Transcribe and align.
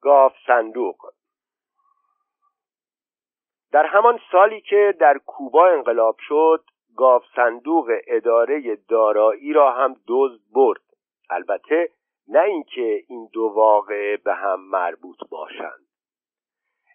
گاف 0.00 0.32
صندوق. 0.46 0.96
در 3.72 3.86
همان 3.86 4.20
سالی 4.32 4.60
که 4.60 4.94
در 5.00 5.18
کوبا 5.26 5.66
انقلاب 5.66 6.16
شد 6.18 6.64
گاف 6.96 7.24
صندوق 7.36 7.90
اداره 8.06 8.76
دارایی 8.88 9.52
را 9.52 9.72
هم 9.72 9.96
دزد 10.08 10.40
برد. 10.54 10.80
البته 11.30 11.90
نه 12.28 12.40
اینکه 12.40 13.04
این 13.08 13.28
دو 13.32 13.52
واقعه 13.54 14.16
به 14.16 14.34
هم 14.34 14.60
مربوط 14.60 15.18
باشند. 15.30 15.88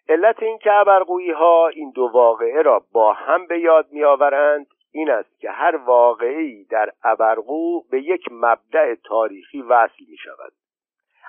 علت 0.08 0.42
اینکه 0.42 0.72
ابرقویی 0.72 1.30
ها 1.30 1.68
این 1.68 1.90
دو 1.90 2.10
واقعه 2.14 2.62
را 2.62 2.84
با 2.92 3.12
هم 3.12 3.46
به 3.46 3.60
یاد 3.60 3.92
میآورند 3.92 4.66
این 4.92 5.10
است 5.10 5.40
که 5.40 5.50
هر 5.50 5.76
واقعی 5.76 6.64
در 6.64 6.92
ابرقو 7.04 7.80
به 7.90 8.02
یک 8.02 8.28
مبدع 8.30 8.94
تاریخی 8.94 9.62
وصل 9.62 10.04
می 10.08 10.16
شود 10.16 10.52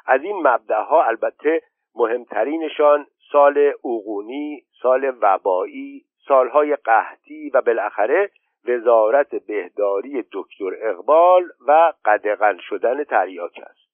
از 0.06 0.24
این 0.24 0.48
مبدعها 0.48 1.04
البته 1.04 1.62
مهمترینشان 1.96 3.08
سال 3.32 3.74
اوغونی 3.82 4.64
سال 4.82 5.14
وبایی 5.22 6.06
سالهای 6.28 6.76
قحطی 6.76 7.50
و 7.50 7.62
بالاخره 7.62 8.30
وزارت 8.68 9.36
بهداری 9.36 10.24
دکتر 10.32 10.72
اقبال 10.82 11.44
و 11.68 11.94
قدغن 12.06 12.58
شدن 12.58 13.04
تریاک 13.04 13.62
است. 13.64 13.86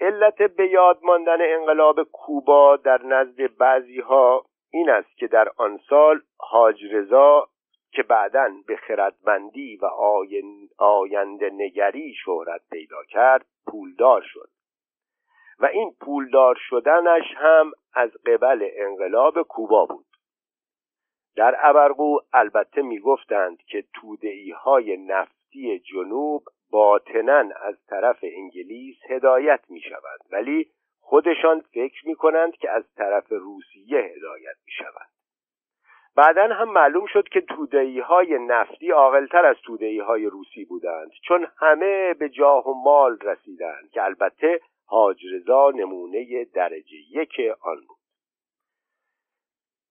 علت 0.00 0.42
به 0.42 0.68
یاد 0.68 0.98
ماندن 1.02 1.38
انقلاب 1.40 2.02
کوبا 2.02 2.76
در 2.76 3.02
نزد 3.02 3.56
بعضی 3.56 4.00
ها 4.00 4.44
این 4.70 4.90
است 4.90 5.16
که 5.16 5.26
در 5.26 5.48
آن 5.56 5.80
سال 5.88 6.20
حاج 6.38 6.84
رضا 6.92 7.48
که 7.92 8.02
بعدا 8.02 8.50
به 8.66 8.76
خردمندی 8.76 9.76
و 9.76 9.86
آینده 10.78 11.50
نگری 11.50 12.14
شهرت 12.24 12.60
پیدا 12.70 13.04
کرد 13.04 13.46
پولدار 13.66 14.22
شد. 14.22 14.48
و 15.58 15.66
این 15.66 15.94
پولدار 16.00 16.56
شدنش 16.58 17.24
هم 17.36 17.72
از 17.94 18.10
قبل 18.26 18.68
انقلاب 18.72 19.42
کوبا 19.42 19.86
بود. 19.86 20.06
در 21.36 21.56
ابرقو 21.58 22.18
البته 22.32 22.82
می‌گفتند 22.82 23.58
که 23.62 23.84
تودعی 23.94 24.50
های 24.50 24.96
نفتی 24.96 25.78
جنوب 25.78 26.42
باطنا 26.70 27.44
از 27.62 27.86
طرف 27.86 28.18
انگلیس 28.22 28.96
هدایت 29.08 29.60
می 29.68 29.80
شود 29.80 30.20
ولی 30.32 30.70
خودشان 31.00 31.60
فکر 31.60 32.08
می 32.08 32.14
کنند 32.14 32.56
که 32.56 32.70
از 32.70 32.84
طرف 32.96 33.28
روسیه 33.30 33.98
هدایت 33.98 34.56
می 34.66 34.72
شود 34.72 35.08
بعدا 36.16 36.54
هم 36.54 36.72
معلوم 36.72 37.06
شد 37.06 37.28
که 37.28 37.40
تودعی 37.40 38.00
های 38.00 38.38
نفتی 38.38 38.90
عاقلتر 38.90 39.44
از 39.44 39.56
تودعی 39.64 39.98
های 39.98 40.26
روسی 40.26 40.64
بودند 40.64 41.10
چون 41.28 41.46
همه 41.58 42.14
به 42.14 42.28
جاه 42.28 42.68
و 42.68 42.74
مال 42.74 43.18
رسیدند 43.22 43.90
که 43.90 44.02
البته 44.02 44.60
حاج 44.94 45.26
رضا 45.32 45.70
نمونه 45.70 46.44
درجه 46.44 46.96
یک 47.10 47.40
آن 47.60 47.76
بود. 47.76 47.98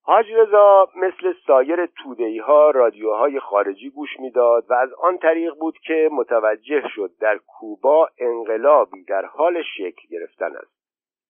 حاج 0.03 0.25
رضا 0.31 0.89
مثل 0.95 1.33
سایر 1.47 1.85
تودهی 1.85 2.37
ها 2.37 2.69
رادیوهای 2.71 3.39
خارجی 3.39 3.89
گوش 3.89 4.09
می‌داد 4.19 4.65
و 4.69 4.73
از 4.73 4.93
آن 4.93 5.17
طریق 5.17 5.53
بود 5.53 5.77
که 5.77 6.09
متوجه 6.11 6.83
شد 6.95 7.11
در 7.19 7.37
کوبا 7.37 8.09
انقلابی 8.17 9.03
در 9.03 9.25
حال 9.25 9.61
شکل 9.77 10.07
گرفتن 10.09 10.55
است. 10.55 10.73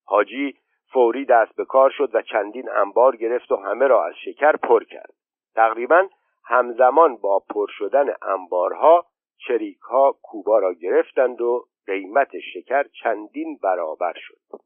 حاجی 0.05 0.55
فوری 0.93 1.25
دست 1.25 1.55
به 1.55 1.65
کار 1.65 1.89
شد 1.89 2.15
و 2.15 2.21
چندین 2.21 2.69
انبار 2.69 3.15
گرفت 3.15 3.51
و 3.51 3.55
همه 3.55 3.87
را 3.87 4.05
از 4.05 4.13
شکر 4.25 4.51
پر 4.51 4.83
کرد. 4.83 5.13
تقریبا 5.55 6.07
همزمان 6.45 7.17
با 7.17 7.43
پر 7.49 7.67
شدن 7.69 8.13
انبارها 8.21 9.05
چریک 9.47 9.79
ها 9.79 10.15
کوبا 10.23 10.59
را 10.59 10.73
گرفتند 10.73 11.41
و 11.41 11.65
قیمت 11.87 12.39
شکر 12.53 12.83
چندین 12.83 13.59
برابر 13.63 14.13
شد. 14.15 14.59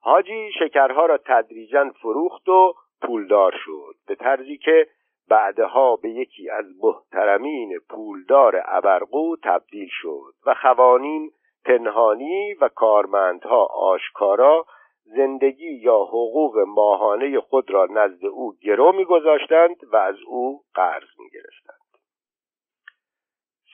حاجی 0.00 0.50
شکرها 0.58 1.06
را 1.06 1.18
تدریجا 1.18 1.90
فروخت 2.02 2.48
و 2.48 2.74
پولدار 3.02 3.54
شد 3.64 3.94
به 4.06 4.14
طرزی 4.14 4.58
که 4.58 4.86
بعدها 5.28 5.96
به 5.96 6.10
یکی 6.10 6.50
از 6.50 6.64
محترمین 6.82 7.78
پولدار 7.90 8.62
ابرقو 8.64 9.36
تبدیل 9.36 9.88
شد 9.90 10.34
و 10.46 10.54
خوانین 10.54 11.30
پنهانی 11.64 12.54
و 12.54 12.68
کارمندها 12.68 13.64
آشکارا 13.64 14.66
زندگی 15.04 15.70
یا 15.70 15.98
حقوق 15.98 16.58
ماهانه 16.58 17.40
خود 17.40 17.70
را 17.70 17.86
نزد 17.90 18.24
او 18.24 18.54
گرو 18.62 18.92
میگذاشتند 18.92 19.76
و 19.92 19.96
از 19.96 20.16
او 20.26 20.62
قرض 20.74 21.08
می‌گرفتند. 21.18 21.77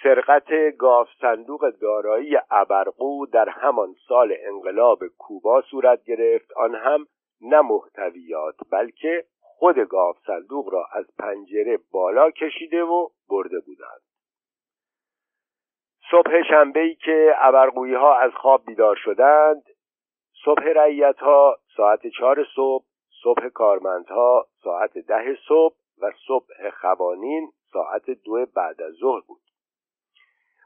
سرقت 0.05 0.77
گاف 0.79 1.09
صندوق 1.21 1.71
دارایی 1.71 2.37
ابرقو 2.51 3.27
در 3.27 3.49
همان 3.49 3.95
سال 4.09 4.35
انقلاب 4.41 4.99
کوبا 5.19 5.63
صورت 5.63 6.05
گرفت. 6.05 6.53
آن 6.57 6.75
هم 6.75 7.07
نه 7.41 7.61
محتویات 7.61 8.55
بلکه 8.71 9.25
خود 9.41 9.79
گاف 9.79 10.17
صندوق 10.27 10.73
را 10.73 10.87
از 10.93 11.05
پنجره 11.19 11.79
بالا 11.93 12.31
کشیده 12.31 12.83
و 12.83 13.09
برده 13.29 13.61
بودند. 13.61 14.01
صبح 16.11 16.43
شنبه 16.43 16.81
ای 16.81 16.95
که 16.95 17.35
ابرقویی 17.39 17.95
ها 17.95 18.19
از 18.19 18.33
خواب 18.33 18.65
بیدار 18.67 18.97
شدند 18.97 19.63
صبح 20.45 20.65
رعیت 20.65 21.19
ها 21.19 21.57
ساعت 21.77 22.07
چهار 22.07 22.47
صبح 22.57 22.85
صبح 23.23 23.49
کارمندها 23.49 24.47
ساعت 24.65 24.99
ده 24.99 25.37
صبح 25.49 25.77
و 26.03 26.11
صبح 26.27 26.71
خوانین 26.71 27.51
ساعت 27.73 28.11
دو 28.11 28.47
بعد 28.57 28.83
از 28.83 28.93
ظهر 28.93 29.21
بود. 29.21 29.44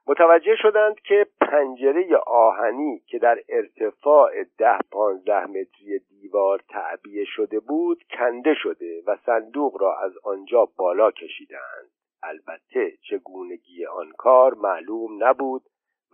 متوجه 0.09 0.57
شدند 0.57 1.01
که 1.01 1.27
پنجره 1.41 2.17
آهنی 2.27 3.03
که 3.07 3.19
در 3.19 3.39
ارتفاع 3.49 4.45
ده 4.59 4.79
پانزده 4.91 5.47
متری 5.47 5.99
دیوار 5.99 6.61
تعبیه 6.69 7.25
شده 7.25 7.61
بود 7.61 8.03
کنده 8.19 8.55
شده 8.55 9.03
و 9.07 9.17
صندوق 9.27 9.83
را 9.83 9.99
از 9.99 10.13
آنجا 10.25 10.69
بالا 10.77 11.11
کشیدند. 11.11 11.91
البته 12.23 12.93
چگونگی 13.11 13.87
آن 13.87 14.13
کار 14.19 14.55
معلوم 14.55 15.25
نبود 15.25 15.63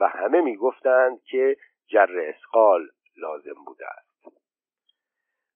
و 0.01 0.09
همه 0.09 0.41
می‌گفتند 0.41 1.23
که 1.23 1.57
جر 1.87 2.21
اسقال 2.21 2.89
لازم 3.17 3.65
بوده 3.67 3.87
است. 3.87 4.39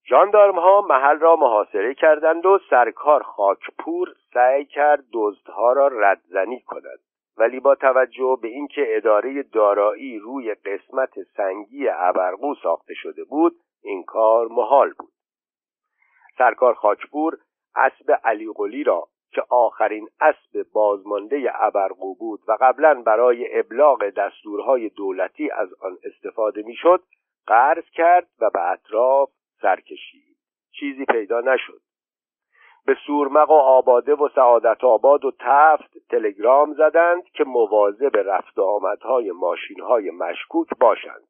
جاندارم 0.05 0.59
ها 0.59 0.81
محل 0.81 1.19
را 1.19 1.37
محاصره 1.37 1.94
کردند 1.94 2.47
و 2.47 2.59
سرکار 2.70 3.22
خاکپور 3.22 4.15
سعی 4.34 4.65
کرد 4.65 5.05
دزدها 5.12 5.72
را 5.72 5.88
ردزنی 5.88 6.60
کند. 6.60 7.00
ولی 7.38 7.60
با 7.60 7.75
توجه 7.75 8.38
به 8.43 8.49
اینکه 8.49 8.87
اداره 8.88 9.43
دارایی 9.43 10.19
روی 10.19 10.54
قسمت 10.54 11.22
سنگی 11.37 11.88
ابرقو 11.88 12.54
ساخته 12.62 12.94
شده 12.94 13.25
بود 13.25 13.56
این 13.82 14.04
کار 14.04 14.49
محال 14.49 14.93
بود. 14.99 15.12
سرکار 16.38 16.75
خاکپور 16.75 17.38
اسب 17.75 18.21
علی 18.25 18.84
را 18.84 19.09
که 19.31 19.43
آخرین 19.50 20.09
اسب 20.21 20.66
بازمانده 20.72 21.50
ابرقو 21.54 22.15
بود 22.15 22.41
و 22.49 22.56
قبلا 22.60 23.03
برای 23.03 23.59
ابلاغ 23.59 24.09
دستورهای 24.09 24.88
دولتی 24.88 25.50
از 25.50 25.69
آن 25.81 25.99
استفاده 26.05 26.62
می‌شد 26.62 27.03
قرض 27.47 27.84
کرد 27.93 28.28
و 28.41 28.50
به 28.50 28.70
اطراف 28.70 29.31
سر 29.62 29.81
کشید 29.81 30.37
چیزی 30.81 31.05
پیدا 31.05 31.41
نشد. 31.41 31.81
به 32.88 32.97
سورمق 33.06 33.50
و 33.50 33.54
آباده 33.54 34.15
و 34.15 34.28
سعادت 34.34 34.84
آباد 34.84 35.25
و 35.25 35.32
تفت 35.41 35.99
تلگرام 36.10 36.75
زدند 36.75 37.25
که 37.25 37.44
مواظب 37.44 38.16
رفت 38.16 38.59
آمدهای 38.59 39.31
ماشینهای 39.31 40.10
مشکوک 40.10 40.69
باشند. 40.81 41.28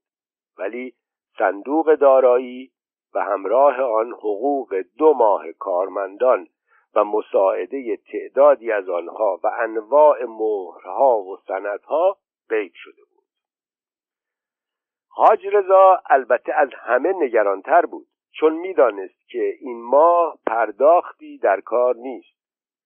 ولی 0.59 0.95
صندوق 1.39 1.95
دارایی 1.95 2.71
و 3.15 3.21
همراه 3.25 3.81
آن 3.81 4.13
حقوق 4.13 4.83
دو 4.99 5.15
ماه 5.15 5.53
کارمندان 5.53 6.47
و 6.95 7.05
مساعده 7.05 7.97
تعدادی 7.97 8.73
از 8.73 8.89
آنها 8.89 9.41
و 9.45 9.51
انواع 9.61 10.25
مهرها 10.25 11.19
و 11.19 11.37
سندها 11.49 12.17
غیب 12.51 12.73
شده 12.75 13.03
بود. 13.11 13.25
حاج 15.09 15.47
رضا 15.47 16.03
البته 16.11 16.53
از 16.55 16.69
همه 16.75 17.13
نگرانتر 17.13 17.87
بود. 17.87 18.07
چون 18.33 18.53
می‌دانست 18.53 19.29
که 19.29 19.55
این 19.61 19.83
ماه 19.83 20.39
پرداختی 20.47 21.39
در 21.39 21.61
کار 21.61 21.97
نیست. 21.97 22.39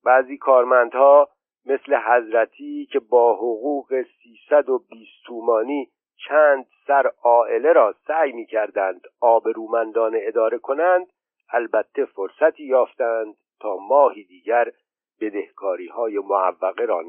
بعضی 0.05 0.39
کارمندها 0.39 1.29
مثل 1.67 1.95
حضرتی 1.95 2.89
که 2.93 3.01
با 3.01 3.35
حقوق 3.35 4.03
سیصد 4.23 4.69
و 4.69 4.79
بیست 4.79 5.25
تومانی 5.27 5.89
چند 6.29 6.67
سر 6.87 7.11
عائله 7.23 7.73
را 7.73 7.95
سعی 8.07 8.33
می 8.33 8.47
کردند 8.47 9.01
آبرومندانه 9.21 10.19
اداره 10.23 10.59
کنند 10.59 11.07
البته 11.53 12.05
فرصتی 12.05 12.65
یافتند 12.65 13.37
تا 13.61 13.77
ماهی 13.77 14.25
دیگر 14.25 14.73
بدهکاری 15.21 15.89
های 15.89 16.19
معوقه 16.19 16.85
را 16.85 17.03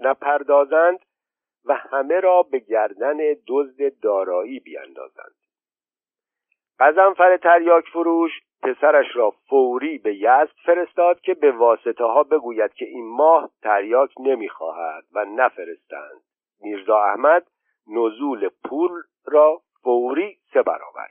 نپردازند 0.00 0.98
و 1.64 1.74
همه 1.74 2.20
را 2.20 2.42
به 2.42 2.58
گردن 2.58 3.16
دزد 3.46 4.00
دارایی 4.00 4.60
بیاندازند. 4.60 5.43
قزنفر 6.84 7.36
تریاک 7.36 7.84
فروش 7.88 8.30
پسرش 8.62 9.06
را 9.16 9.30
فوری 9.30 9.98
به 9.98 10.14
یزد 10.14 10.54
فرستاد 10.64 11.20
که 11.20 11.34
به 11.34 11.52
واسطه 11.52 12.04
ها 12.04 12.22
بگوید 12.22 12.74
که 12.74 12.84
این 12.84 13.16
ماه 13.16 13.50
تریاک 13.62 14.10
نمی‌خواهد 14.20 15.04
و 15.12 15.24
نفرستند. 15.24 16.20
میرزا 16.60 16.98
احمد 17.02 17.46
نزول 17.86 18.48
پول 18.64 18.90
را 19.24 19.60
فوری 19.82 20.38
سه 20.52 20.62
برابر 20.62 21.08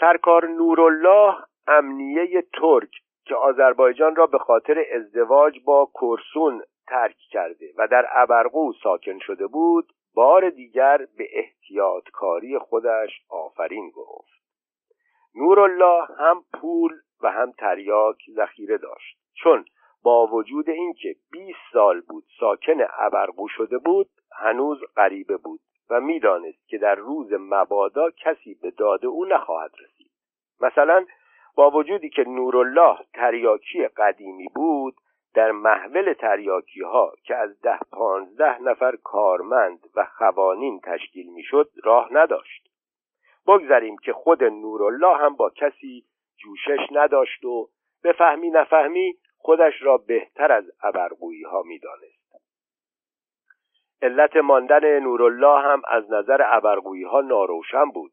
سرکار 0.00 0.48
نورالله 0.48 1.34
امنیه 1.66 2.42
ترک 2.60 2.90
که 3.24 3.34
آذربایجان 3.34 4.16
را 4.16 4.26
به 4.26 4.38
خاطر 4.38 4.84
ازدواج 4.92 5.60
با 5.64 5.90
کرسون 5.94 6.62
ترک 6.86 7.16
کرده 7.30 7.72
و 7.78 7.88
در 7.88 8.06
ابرقو 8.12 8.72
ساکن 8.82 9.18
شده 9.18 9.46
بود 9.46 9.92
بار 10.14 10.50
دیگر 10.50 11.06
به 11.18 11.28
احتیاطکاری 11.32 12.58
خودش 12.58 13.10
آفرین 13.28 13.90
گفت. 13.90 14.42
نورالله 15.34 16.04
هم 16.18 16.44
پول 16.60 16.92
و 17.22 17.30
هم 17.30 17.52
تریاک 17.52 18.16
ذخیره 18.30 18.78
داشت. 18.78 19.18
چون 19.34 19.64
با 20.02 20.26
وجود 20.26 20.70
اینکه 20.70 21.16
20 21.32 21.58
سال 21.72 22.00
بود 22.00 22.24
ساکن 22.40 22.86
ابرقو 22.98 23.48
شده 23.48 23.78
بود 23.78 24.10
هنوز 24.32 24.78
غریبه 24.96 25.36
بود 25.36 25.60
و 25.90 26.00
می‌دانست 26.00 26.68
که 26.68 26.78
در 26.78 26.94
روز 26.94 27.32
مبادا 27.32 28.10
کسی 28.10 28.54
به 28.54 28.70
داد 28.70 29.06
او 29.06 29.24
نخواهد 29.24 29.72
رسید. 29.80 30.10
مثلا 30.60 31.06
با 31.56 31.70
وجودی 31.70 32.10
که 32.10 32.24
نورالله 32.24 32.98
تریاکی 33.14 33.88
قدیمی 33.88 34.48
بود 34.54 34.94
در 35.34 35.50
محول 35.50 36.12
تریاکی 36.12 36.80
ها 36.80 37.12
که 37.24 37.36
از 37.36 37.60
ده 37.60 37.78
پانزده 37.92 38.62
نفر 38.62 38.96
کارمند 38.96 39.86
و 39.96 40.06
خوانین 40.18 40.80
تشکیل 40.80 41.32
می‌شد 41.32 41.70
راه 41.84 42.08
نداشت. 42.12 42.68
بگذاریم 43.46 43.96
که 43.96 44.12
خود 44.12 44.44
نورالله 44.44 45.16
هم 45.16 45.36
با 45.36 45.50
کسی 45.50 46.04
جوشش 46.36 46.86
نداشت 46.90 47.44
و 47.44 47.68
بفهمی 48.04 48.50
نفهمی 48.50 49.14
خودش 49.38 49.82
را 49.82 49.96
بهتر 49.96 50.52
از 50.52 50.64
ابرقویی 50.82 51.42
ها 51.42 51.62
می‌دانست. 51.62 52.22
علت 54.02 54.36
ماندن 54.36 54.98
نورالله 54.98 55.60
هم 55.60 55.82
از 55.88 56.12
نظر 56.12 56.42
ابرقویی 56.44 57.04
ها 57.04 57.20
ناروشن 57.20 57.84
بود. 57.84 58.12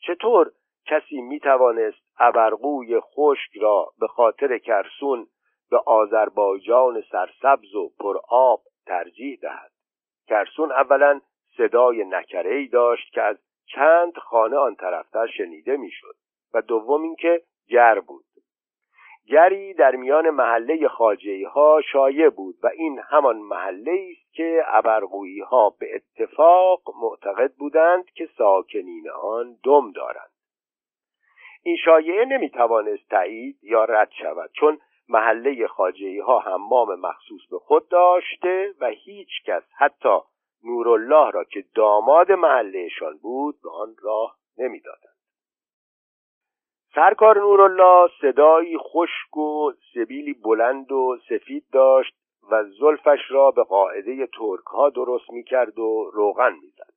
چطور 0.00 0.52
کسی 0.86 1.20
می 1.20 1.40
توانست 1.40 2.02
ابرقوی 2.18 3.00
خشک 3.00 3.56
را 3.60 3.92
به 4.00 4.06
خاطر 4.06 4.58
کرسون 4.58 5.26
به 5.72 5.78
آذربایجان 5.78 7.02
سرسبز 7.10 7.74
و 7.74 7.90
پرآب 8.00 8.62
ترجیح 8.86 9.38
دهد. 9.42 9.70
کرسون 10.28 10.72
اولا 10.72 11.20
صدای 11.56 12.04
نکره 12.04 12.66
داشت 12.66 13.12
که 13.12 13.22
از 13.22 13.38
چند 13.66 14.18
خانه 14.18 14.56
آن 14.56 14.74
طرفتر 14.74 15.26
شنیده 15.26 15.76
می‌شد 15.76 16.14
و 16.54 16.62
دوم 16.62 17.02
اینکه 17.02 17.42
گر 17.68 18.00
بود. 18.00 18.24
گری 19.26 19.74
در 19.74 19.96
میان 19.96 20.30
محله 20.30 20.88
خاجه 20.88 21.48
ها 21.48 21.80
شایع 21.92 22.28
بود 22.28 22.54
و 22.62 22.66
این 22.66 23.00
همان 23.10 23.36
محله 23.36 24.08
است 24.10 24.34
که 24.34 24.62
ابرقویی 24.66 25.40
ها 25.40 25.70
به 25.70 25.94
اتفاق 25.94 26.82
معتقد 27.02 27.52
بودند 27.52 28.04
که 28.10 28.28
ساکنین 28.38 29.10
آن 29.22 29.56
دم 29.64 29.92
دارند. 29.92 30.30
این 31.62 31.76
شایعه 31.76 32.24
نمی‌توانست 32.24 33.08
تایید 33.10 33.58
یا 33.62 33.84
رد 33.84 34.10
شود 34.22 34.50
چون 34.52 34.78
محله 35.08 35.66
خاجه 35.66 36.22
ها 36.22 36.38
حمام 36.38 37.00
مخصوص 37.00 37.40
به 37.50 37.58
خود 37.58 37.88
داشته 37.88 38.74
و 38.80 38.86
هیچ 38.86 39.28
کس 39.44 39.62
حتی 39.76 40.18
نورالله 40.64 41.30
را 41.30 41.44
که 41.44 41.64
داماد 41.74 42.32
محلهشان 42.32 43.18
بود 43.18 43.54
به 43.62 43.70
آن 43.70 43.94
راه 44.02 44.36
نمی‌دادند 44.58 45.12
سرکار 46.94 47.38
نورالله 47.38 48.10
صدایی 48.20 48.78
خشک 48.78 49.36
و 49.36 49.72
سبیلی 49.94 50.32
بلند 50.32 50.92
و 50.92 51.18
سفید 51.28 51.64
داشت 51.72 52.14
و 52.50 52.64
زلفش 52.64 53.20
را 53.30 53.50
به 53.50 53.62
قاعده 53.62 54.26
ترک 54.26 54.64
ها 54.66 54.90
درست 54.90 55.30
می 55.30 55.44
کرد 55.44 55.78
و 55.78 56.10
روغن 56.14 56.52
می‌زد. 56.52 56.92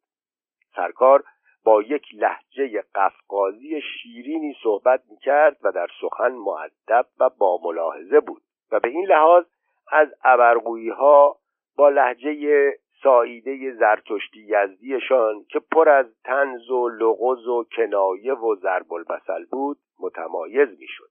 سرکار 0.76 1.24
با 1.66 1.82
یک 1.82 2.06
لحجه 2.14 2.84
قفقازی 2.96 3.82
شیرینی 3.82 4.56
صحبت 4.64 5.02
می 5.10 5.18
کرد 5.18 5.58
و 5.64 5.72
در 5.72 5.88
سخن 6.02 6.32
معدب 6.32 7.06
و 7.20 7.30
با 7.30 7.60
ملاحظه 7.64 8.20
بود 8.20 8.42
و 8.72 8.80
به 8.80 8.90
این 8.90 9.06
لحاظ 9.06 9.46
از 9.92 10.08
ابرقویی 10.24 10.90
ها 10.90 11.38
با 11.78 11.90
لحجه 11.90 12.72
ساییده 13.04 13.74
زرتشتی 13.74 14.48
یزدیشان 14.48 15.46
که 15.50 15.60
پر 15.60 15.90
از 15.90 16.06
تنز 16.24 16.70
و 16.70 16.90
لغز 16.90 17.48
و 17.48 17.64
کنایه 17.76 18.34
و 18.34 18.56
ضرب 18.56 18.94
البسل 18.94 19.46
بود 19.52 19.78
متمایز 20.00 20.80
می‌شد. 20.80 21.10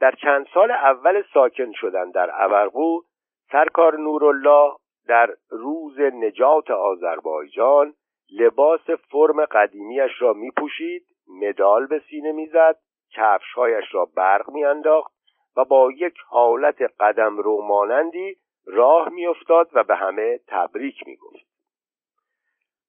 در 0.00 0.12
چند 0.12 0.46
سال 0.54 0.70
اول 0.70 1.22
ساکن 1.34 1.72
شدن 1.72 2.10
در 2.10 2.30
ابرقو 2.44 3.00
سرکار 3.52 3.98
نورالله 3.98 4.72
در 5.06 5.30
روز 5.50 6.00
نجات 6.00 6.70
آذربایجان 6.70 7.94
لباس 8.30 8.90
فرم 8.90 9.44
قدیمیش 9.44 10.22
را 10.22 10.32
می 10.32 10.50
پوشید 10.50 11.06
مدال 11.28 11.86
به 11.86 12.02
سینه 12.10 12.32
می‌زد 12.32 12.78
کفشهایش 13.14 13.84
را 13.94 14.04
برق 14.04 14.50
میانداخت 14.50 15.12
و 15.56 15.64
با 15.64 15.90
یک 15.92 16.14
حالت 16.26 16.82
قدم 17.00 17.38
رو 17.38 17.62
مانندی 17.62 18.36
راه 18.66 19.08
میافتاد 19.08 19.70
و 19.72 19.84
به 19.84 19.96
همه 19.96 20.40
تبریک 20.48 21.06
می‌گفت. 21.06 21.52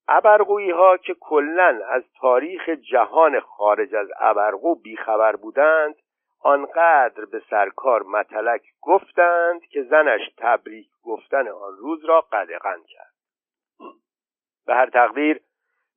ابرقویی 0.08 0.72
ها 0.72 0.98
که 0.98 1.14
کلا 1.14 1.80
از 1.90 2.04
تاریخ 2.22 2.70
جهان 2.70 3.40
خارج 3.40 3.96
از 3.96 4.08
ابرقو 4.20 4.76
بیخبر 4.76 5.36
بودند 5.36 5.96
آنقدر 6.42 7.26
به 7.26 7.42
سرکار 7.50 8.04
متلک 8.04 8.62
گفتند 8.82 9.62
که 9.62 9.84
زنش 9.84 10.22
تبریک 10.38 10.88
گفتن 11.04 11.48
آن 11.48 11.78
روز 11.78 12.06
را 12.06 12.22
قدغن 12.22 12.84
کرد. 12.88 13.13
به 14.66 14.74
هر 14.74 14.90
تقدیر 14.90 15.42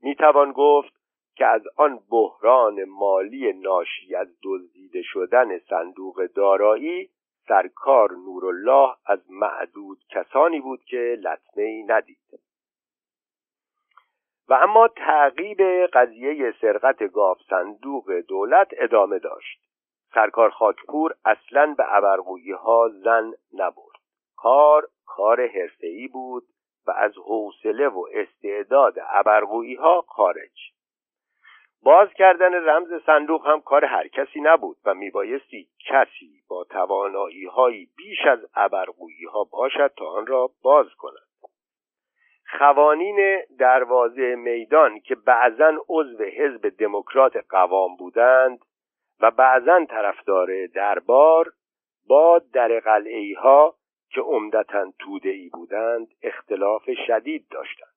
می‌توان 0.02 0.52
گفت 0.52 0.92
که 1.36 1.46
از 1.46 1.62
آن 1.76 2.00
بحران 2.10 2.84
مالی 2.84 3.52
ناشی 3.52 4.14
از 4.14 4.28
دزدیده 4.42 5.02
شدن 5.02 5.58
صندوق 5.58 6.26
دارایی 6.26 7.10
سرکار 7.48 8.12
نورالله 8.12 8.94
از 9.06 9.30
معدود 9.30 9.98
کسانی 10.10 10.60
بود 10.60 10.84
که 10.84 11.18
لطمه 11.20 11.64
ای 11.64 11.82
ندید. 11.82 12.40
و 14.48 14.54
اما 14.54 14.88
تعقیب 14.88 15.62
قضیه 15.92 16.54
سرقت 16.60 17.02
گاف 17.02 17.38
صندوق 17.48 18.12
دولت 18.28 18.68
ادامه 18.72 19.18
داشت. 19.18 19.60
سرکار 20.14 20.50
خاکپور 20.50 21.14
اصلا 21.24 21.74
به 21.78 21.96
ابرقویی 21.96 22.52
ها 22.52 22.88
زن 22.88 23.32
نبرد. 23.54 24.00
کار 24.36 24.88
کار 25.06 25.46
حرفه‌ای 25.46 26.08
بود. 26.08 26.42
و 26.86 26.90
از 26.90 27.12
حوصله 27.18 27.88
و 27.88 28.04
استعداد 28.12 28.94
ابرقویی 29.08 29.74
ها 29.74 30.04
خارج. 30.08 30.72
باز 31.82 32.08
کردن 32.12 32.54
رمز 32.54 33.02
صندوق 33.06 33.46
هم 33.46 33.60
کار 33.60 33.84
هر 33.84 34.08
کسی 34.08 34.40
نبود 34.40 34.76
و 34.84 34.94
میبایستی 34.94 35.68
کسی 35.86 36.42
با 36.48 36.64
توانایی 36.64 37.44
هایی 37.44 37.88
بیش 37.96 38.26
از 38.26 38.38
ابرقویی 38.54 39.24
ها 39.24 39.44
باشد 39.44 39.92
تا 39.96 40.06
آن 40.06 40.26
را 40.26 40.50
باز 40.62 40.86
کند. 40.98 41.26
خوانین 42.58 43.38
دروازه 43.58 44.34
میدان 44.34 45.00
که 45.00 45.14
بعضا 45.14 45.72
عضو 45.88 46.24
حزب 46.24 46.68
دموکرات 46.68 47.36
قوام 47.50 47.96
بودند 47.96 48.58
و 49.20 49.30
بعضا 49.30 49.84
طرفدار 49.84 50.66
دربار 50.66 51.52
با 52.08 52.40
در 52.52 52.80
قلعه 52.80 53.34
ها 53.38 53.74
که 54.16 54.22
عمدتا 54.22 54.92
توده 54.98 55.28
ای 55.28 55.48
بودند 55.48 56.08
اختلاف 56.22 56.90
شدید 57.06 57.48
داشتند. 57.50 57.94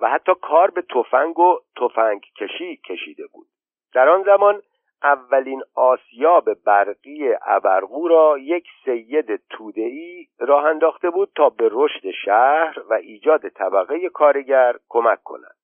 و 0.00 0.10
حتی 0.10 0.32
کار 0.42 0.70
به 0.70 0.82
تفنگ 0.82 1.38
و 1.38 1.58
تفنگ 1.76 2.20
کشی 2.36 2.76
کشیده 2.76 3.26
بود. 3.26 3.46
در 3.92 4.08
آن 4.08 4.22
زمان 4.22 4.62
اولین 5.02 5.62
آسیاب 5.74 6.54
برقی 6.54 7.34
ابرقو 7.46 8.08
را 8.08 8.38
یک 8.38 8.66
سید 8.84 9.36
توده‌ای 9.36 10.26
راه 10.38 10.64
انداخته 10.64 11.10
بود 11.10 11.32
تا 11.36 11.50
به 11.50 11.68
رشد 11.72 12.10
شهر 12.24 12.82
و 12.90 12.94
ایجاد 12.94 13.48
طبقه 13.48 14.08
کارگر 14.08 14.76
کمک 14.88 15.22
کند. 15.22 15.56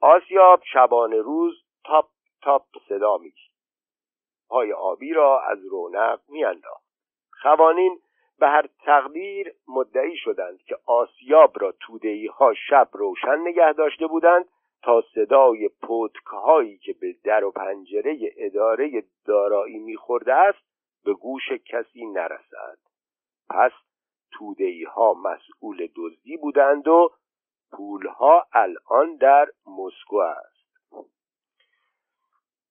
آسیاب 0.00 0.62
شبانه 0.72 1.16
روز 1.16 1.64
تاپ 1.84 2.08
تاپ 2.42 2.66
صدا 2.88 3.16
می‌کشید. 3.16 3.56
پای 4.48 4.72
آبی 4.72 5.12
را 5.12 5.40
از 5.40 5.58
رونق 5.66 6.20
میانداخت. 6.28 6.85
خوانین 7.42 7.98
به 8.38 8.46
هر 8.46 8.66
تقدیر 8.84 9.54
مدعی 9.68 10.16
شدند 10.16 10.62
که 10.62 10.76
آسیاب 10.86 11.52
را 11.60 11.74
تودهی 11.80 12.26
ها 12.26 12.54
شب 12.54 12.88
روشن 12.92 13.38
نگه 13.38 13.72
داشته 13.72 14.06
بودند 14.06 14.44
تا 14.82 15.04
صدای 15.14 15.68
پتکهایی 15.68 16.78
که 16.78 16.92
به 17.00 17.16
در 17.24 17.44
و 17.44 17.50
پنجره 17.50 18.18
اداره 18.36 19.02
دارایی 19.26 19.78
میخورده 19.78 20.34
است 20.34 20.58
به 21.04 21.14
گوش 21.14 21.52
کسی 21.52 22.06
نرسد 22.06 22.78
پس 23.50 23.72
تودهی 24.32 24.84
ها 24.84 25.14
مسئول 25.14 25.88
دزدی 25.96 26.36
بودند 26.36 26.88
و 26.88 27.10
پولها 27.72 28.46
الان 28.52 29.16
در 29.16 29.46
مسکو 29.66 30.16
است. 30.16 30.55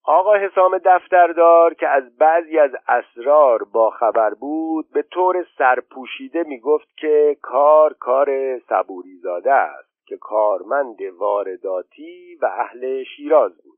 آقا 0.07 0.35
حسام 0.35 0.77
دفتردار 0.77 1.73
که 1.73 1.87
از 1.87 2.17
بعضی 2.17 2.59
از 2.59 2.71
اسرار 2.87 3.63
با 3.63 3.89
خبر 3.89 4.33
بود 4.33 4.85
به 4.93 5.01
طور 5.01 5.45
سرپوشیده 5.57 6.43
می 6.43 6.59
گفت 6.59 6.97
که 6.97 7.37
کار 7.41 7.93
کار 7.93 8.59
صبوری 8.59 9.15
زاده 9.15 9.53
است 9.53 10.07
که 10.07 10.17
کارمند 10.17 11.01
وارداتی 11.17 12.35
و 12.41 12.45
اهل 12.45 13.03
شیراز 13.03 13.51
بود. 13.63 13.77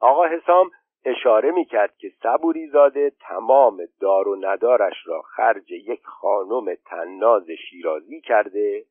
آقا 0.00 0.26
حسام 0.26 0.70
اشاره 1.04 1.50
می 1.50 1.64
کرد 1.64 1.96
که 1.96 2.12
صبوری 2.22 2.66
زاده 2.66 3.12
تمام 3.20 3.80
دار 4.00 4.28
و 4.28 4.36
ندارش 4.40 5.06
را 5.06 5.22
خرج 5.22 5.70
یک 5.70 6.00
خانم 6.04 6.74
تناز 6.86 7.50
شیرازی 7.50 8.20
کرده 8.20 8.84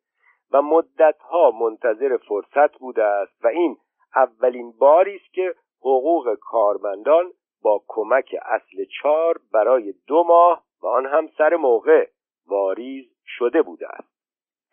و 0.52 0.62
مدتها 0.62 1.52
منتظر 1.52 2.18
فرصت 2.18 2.78
بوده 2.78 3.04
است 3.04 3.46
و 3.46 3.48
این 3.48 3.78
اولین 4.16 4.74
باری 4.80 5.16
است 5.16 5.34
که 5.34 5.56
حقوق 5.80 6.36
کارمندان 6.42 7.32
با 7.62 7.84
کمک 7.88 8.36
اصل 8.42 8.86
چار 9.02 9.40
برای 9.54 9.94
دو 10.08 10.24
ماه 10.24 10.64
و 10.82 10.88
آن 10.88 11.06
هم 11.06 11.28
سر 11.28 11.56
موقع 11.56 12.08
واریز 12.48 13.06
شده 13.26 13.62
بوده 13.62 13.88
است. 13.88 14.18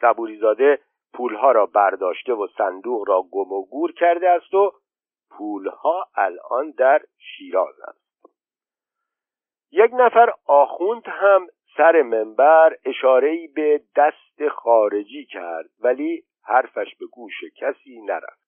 صبوریزاده 0.00 0.78
پولها 1.14 1.52
را 1.52 1.66
برداشته 1.66 2.32
و 2.32 2.46
صندوق 2.58 3.08
را 3.08 3.22
گم 3.22 3.52
و 3.52 3.66
گور 3.66 3.92
کرده 3.92 4.28
است 4.28 4.54
و 4.54 4.72
پولها 5.30 6.08
الان 6.14 6.70
در 6.70 7.02
شیراز 7.18 7.80
است. 7.80 8.04
یک 9.70 9.90
نفر 9.94 10.32
آخوند 10.46 11.02
هم 11.06 11.46
سر 11.76 12.02
منبر 12.02 12.76
اشارهی 12.84 13.48
به 13.48 13.80
دست 13.96 14.48
خارجی 14.48 15.24
کرد 15.24 15.70
ولی 15.80 16.22
حرفش 16.44 16.96
به 17.00 17.06
گوش 17.06 17.44
کسی 17.56 18.00
نرفت. 18.00 18.43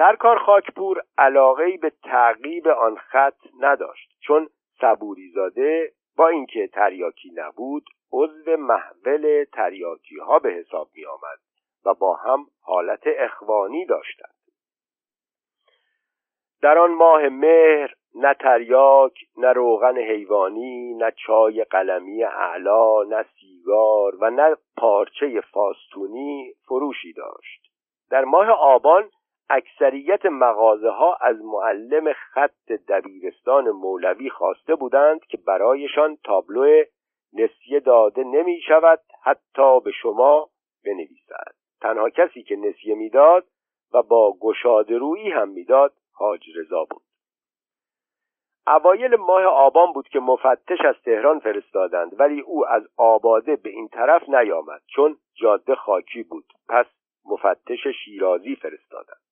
سرکار 0.00 0.38
خاکپور 0.38 1.02
علاقه 1.18 1.76
به 1.76 1.92
تعقیب 2.02 2.68
آن 2.68 2.96
خط 2.96 3.38
نداشت 3.60 4.10
چون 4.20 4.48
صبوریزاده 4.80 5.92
با 6.16 6.28
اینکه 6.28 6.66
تریاکی 6.66 7.30
نبود 7.34 7.84
عضو 8.12 8.56
محول 8.56 9.44
تریاکی 9.52 10.18
ها 10.18 10.38
به 10.38 10.50
حساب 10.50 10.88
می 10.94 11.06
آمد 11.06 11.38
و 11.84 11.94
با 11.94 12.14
هم 12.14 12.46
حالت 12.62 13.00
اخوانی 13.06 13.86
داشتند. 13.86 14.34
در 16.62 16.78
آن 16.78 16.90
ماه 16.90 17.28
مهر 17.28 17.94
نه 18.14 18.34
تریاک 18.34 19.14
نه 19.36 19.52
روغن 19.52 19.98
حیوانی 19.98 20.94
نه 20.94 21.12
چای 21.26 21.64
قلمی 21.64 22.24
اعلا 22.24 23.02
نه 23.02 23.24
سیگار 23.40 24.16
و 24.20 24.30
نه 24.30 24.56
پارچه 24.76 25.40
فاستونی 25.40 26.54
فروشی 26.68 27.12
داشت. 27.12 27.72
در 28.10 28.24
ماه 28.24 28.50
آبان 28.50 29.10
اکثریت 29.50 30.26
مغازه 30.26 30.90
ها 30.90 31.14
از 31.20 31.36
معلم 31.44 32.12
خط 32.12 32.72
دبیرستان 32.88 33.70
مولوی 33.70 34.30
خواسته 34.30 34.74
بودند 34.74 35.20
که 35.24 35.36
برایشان 35.36 36.18
تابلو 36.24 36.84
نسیه 37.32 37.80
داده 37.80 38.24
نمی 38.24 38.60
شود 38.60 39.00
حتی 39.22 39.80
به 39.80 39.90
شما 39.90 40.48
بنویسد. 40.84 41.54
تنها 41.80 42.10
کسی 42.10 42.42
که 42.42 42.56
نسیه 42.56 42.94
می‌داد 42.94 43.46
و 43.92 44.02
با 44.02 44.36
گشاده 44.40 44.98
رویی 44.98 45.30
هم 45.30 45.48
می‌داد 45.48 45.92
حاج 46.12 46.40
رضا 46.56 46.84
بود. 46.90 47.02
اوایل 48.66 49.16
ماه 49.16 49.44
آبان 49.44 49.92
بود 49.92 50.08
که 50.08 50.20
مفتش 50.20 50.78
از 50.88 50.94
تهران 51.04 51.38
فرستادند 51.38 52.20
ولی 52.20 52.40
او 52.40 52.66
از 52.66 52.82
آباده 52.96 53.56
به 53.56 53.70
این 53.70 53.88
طرف 53.88 54.28
نیامد 54.28 54.82
چون 54.86 55.16
جاده 55.34 55.74
خاکی 55.74 56.22
بود. 56.22 56.44
پس 56.68 56.86
مفتش 57.24 57.86
شیرازی 58.04 58.56
فرستادند. 58.56 59.29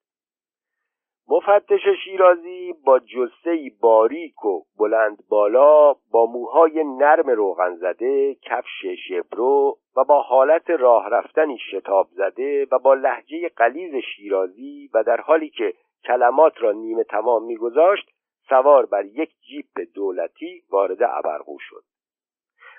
مفتش 1.30 1.88
شیرازی 2.04 2.74
با 2.84 2.98
جسه 2.98 3.70
باریک 3.80 4.44
و 4.44 4.62
بلند 4.78 5.18
بالا 5.30 5.92
با 5.92 6.26
موهای 6.26 6.84
نرم 6.84 7.30
روغن 7.30 7.74
زده 7.74 8.34
کفش 8.34 8.86
شبرو 9.08 9.78
و 9.96 10.04
با 10.04 10.22
حالت 10.22 10.70
راه 10.70 11.08
رفتنی 11.08 11.58
شتاب 11.58 12.08
زده 12.10 12.66
و 12.72 12.78
با 12.78 12.94
لحجه 12.94 13.48
قلیز 13.48 13.94
شیرازی 13.94 14.90
و 14.94 15.02
در 15.02 15.20
حالی 15.20 15.50
که 15.50 15.74
کلمات 16.04 16.62
را 16.62 16.72
نیمه 16.72 17.04
تمام 17.04 17.44
میگذاشت 17.44 18.10
سوار 18.48 18.86
بر 18.86 19.04
یک 19.04 19.30
جیپ 19.48 19.88
دولتی 19.94 20.62
وارد 20.70 21.02
ابرقو 21.02 21.56
شد. 21.60 21.82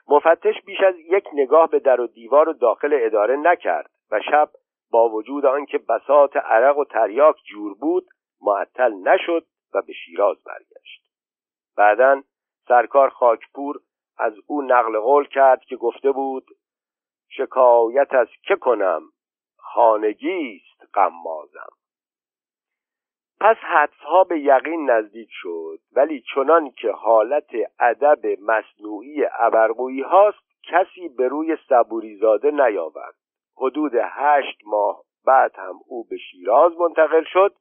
مفتش 0.07 0.61
بیش 0.65 0.81
از 0.81 0.95
یک 0.99 1.27
نگاه 1.33 1.69
به 1.69 1.79
در 1.79 2.01
و 2.01 2.07
دیوار 2.07 2.49
و 2.49 2.53
داخل 2.53 2.97
اداره 3.01 3.35
نکرد 3.35 3.89
و 4.11 4.19
شب 4.31 4.49
با 4.91 5.09
وجود 5.09 5.45
آنکه 5.45 5.77
بسات 5.77 6.37
عرق 6.37 6.77
و 6.77 6.85
تریاک 6.85 7.35
جور 7.45 7.73
بود 7.73 8.05
معطل 8.41 8.93
نشد 8.93 9.45
و 9.73 9.81
به 9.81 9.93
شیراز 9.93 10.43
برگشت. 10.43 11.11
بعدا 11.77 12.23
سرکار 12.67 13.09
خاکپور 13.09 13.79
از 14.17 14.33
او 14.47 14.61
نقل 14.61 14.99
قول 14.99 15.27
کرد 15.27 15.61
که 15.61 15.75
گفته 15.75 16.11
بود 16.11 16.45
شکایت 17.29 18.13
از 18.13 18.27
که 18.43 18.55
کنم 18.55 19.01
خانگی 19.57 20.61
است 20.61 20.95
غمازم. 20.95 21.69
پس 23.39 23.57
حدسها 23.57 24.23
به 24.23 24.39
یقین 24.39 24.89
نزدیک 24.89 25.29
شد 25.31 25.79
ولی 25.91 26.23
چنان 26.35 26.71
که 26.71 26.91
حالت 26.91 27.49
ادب 27.79 28.25
مصنوعی 28.41 29.25
ابرقویی 29.39 30.01
هاست 30.01 30.49
کسی 30.63 31.09
به 31.09 31.27
روی 31.27 31.57
صبوریزاده 31.69 32.51
نیاورد. 32.51 33.15
حدود 33.57 33.91
هشت 33.95 34.61
ماه 34.65 35.03
بعد 35.25 35.55
هم 35.55 35.79
او 35.87 36.03
به 36.03 36.17
شیراز 36.17 36.77
منتقل 36.77 37.23
شد 37.23 37.55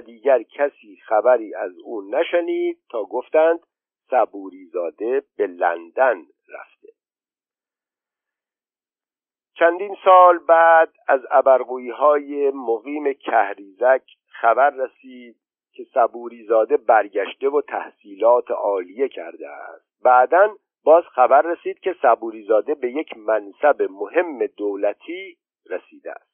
دیگر 0.00 0.42
کسی 0.42 0.96
خبری 1.06 1.54
از 1.54 1.72
او 1.84 2.02
نشنید 2.02 2.78
تا 2.90 3.04
گفتند 3.04 3.60
صبوریزاده 4.10 5.22
به 5.36 5.46
لندن 5.46 6.16
رفته. 6.48 6.88
چندین 9.58 9.96
سال 10.04 10.38
بعد 10.38 10.92
از 11.08 11.20
ابرقویی 11.30 11.90
های 11.90 12.50
مقیم 12.50 13.12
کهریزک 13.12 14.02
خبر 14.28 14.70
رسید 14.70 15.36
که 15.72 15.84
صبوری 15.94 16.44
زاده 16.44 16.76
برگشته 16.76 17.48
و 17.48 17.60
تحصیلات 17.60 18.50
عالیه 18.50 19.08
کرده 19.08 19.48
است. 19.48 20.02
بعدا 20.04 20.56
باز 20.84 21.04
خبر 21.04 21.42
رسید 21.42 21.78
که 21.78 21.96
صبوری 22.02 22.42
زاده 22.42 22.74
به 22.74 22.90
یک 22.90 23.16
منصب 23.16 23.82
مهم 23.90 24.46
دولتی 24.46 25.36
رسیده 25.70 26.12
است. 26.12 26.33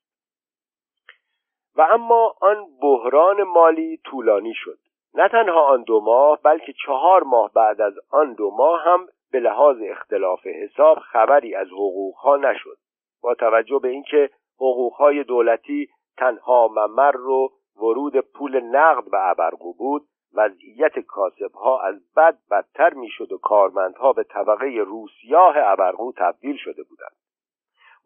و 1.77 1.87
اما 1.91 2.35
آن 2.41 2.67
بحران 2.83 3.43
مالی 3.43 4.01
طولانی 4.05 4.55
شد. 4.55 4.79
نه 5.15 5.29
تنها 5.29 5.61
آن 5.61 5.83
دو 5.83 6.01
ماه 6.01 6.39
بلکه 6.43 6.73
چهار 6.87 7.23
ماه 7.23 7.51
بعد 7.55 7.81
از 7.81 7.95
آن 8.11 8.33
دو 8.33 8.51
ماه 8.51 8.83
هم 8.85 9.07
به 9.33 9.41
لحاظ 9.41 9.77
اختلاف 9.83 10.47
حساب 10.47 10.99
خبری 10.99 11.55
از 11.55 11.69
حقوقها 11.69 12.37
نشد. 12.37 12.77
با 13.23 13.35
توجه 13.35 13.79
به 13.83 13.89
اینکه 13.89 14.31
حقوقهای 14.57 15.25
دولتی 15.25 15.89
تنها 16.17 16.69
ممر 16.69 17.13
رو 17.13 17.53
ورود 17.77 18.17
پول 18.21 18.61
نقد 18.61 19.11
به 19.11 19.31
ابرقو 19.31 19.73
بود 19.73 20.03
وضعیت 20.35 20.99
کاسبها 20.99 21.83
از 21.83 22.15
بد 22.17 22.39
بدتر 22.51 22.95
می‌شد 22.95 23.33
و 23.33 23.39
کارمندها 23.39 24.13
به 24.13 24.25
طبقه 24.25 24.67
روسیاه 24.67 25.55
ابرقو 25.59 26.13
تبدیل 26.17 26.57
شده 26.57 26.83
بودند. 26.83 27.17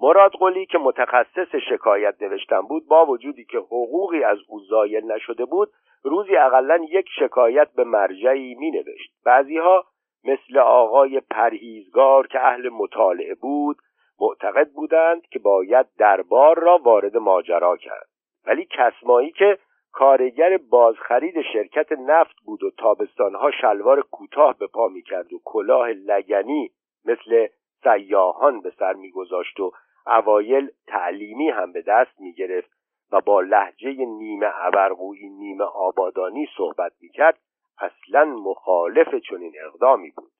مراد 0.00 0.32
قلی 0.32 0.66
که 0.66 0.78
متخصص 0.78 1.54
شکایت 1.68 2.22
نوشتن 2.22 2.60
بود 2.60 2.86
با 2.88 3.06
وجودی 3.06 3.44
که 3.44 3.58
حقوقی 3.58 4.24
از 4.24 4.38
او 4.48 4.60
زایل 4.60 5.12
نشده 5.12 5.44
بود 5.44 5.68
روزی 6.02 6.36
اقلا 6.36 6.78
یک 6.90 7.06
شکایت 7.18 7.68
به 7.76 7.84
مرجعی 7.84 8.54
می 8.54 8.70
نوشت 8.70 9.12
بعضیها 9.24 9.84
مثل 10.24 10.58
آقای 10.58 11.20
پرهیزگار 11.20 12.26
که 12.26 12.40
اهل 12.40 12.68
مطالعه 12.68 13.34
بود 13.34 13.76
معتقد 14.20 14.70
بودند 14.70 15.22
که 15.26 15.38
باید 15.38 15.86
دربار 15.98 16.58
را 16.58 16.78
وارد 16.78 17.16
ماجرا 17.16 17.76
کرد. 17.76 18.08
ولی 18.46 18.68
کسمایی 18.70 19.30
که 19.30 19.58
کارگر 19.92 20.56
بازخرید 20.56 21.42
شرکت 21.52 21.92
نفت 21.92 22.36
بود 22.46 22.62
و 22.62 22.70
تابستانها 22.70 23.50
شلوار 23.50 24.00
کوتاه 24.00 24.58
به 24.58 24.66
پا 24.66 24.88
می‌کرد 24.88 25.32
و 25.32 25.40
کلاه 25.44 25.88
لگنی 25.88 26.70
مثل 27.04 27.46
سیاهان 27.82 28.60
به 28.60 28.72
سر 28.78 28.92
میگذاشت 28.92 29.60
و 29.60 29.72
اوایل 30.06 30.70
تعلیمی 30.86 31.50
هم 31.50 31.72
به 31.72 31.82
دست 31.82 32.20
می‌گرفت 32.20 32.70
و 33.12 33.20
با 33.20 33.40
لحجه 33.40 33.92
نیمه 33.92 34.46
ابرقویی 34.54 35.28
نیمه 35.28 35.64
آبادانی 35.64 36.48
صحبت 36.56 36.92
می‌کرد 37.00 37.38
اصلا 37.78 38.24
مخالف 38.24 39.14
چنین 39.14 39.52
اقدامی 39.66 40.10
بود. 40.10 40.30